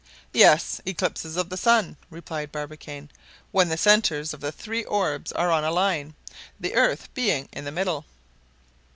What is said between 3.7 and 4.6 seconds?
centers of the